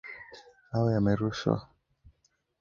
Mawe 0.69 0.89
yamerushwa. 0.95 1.53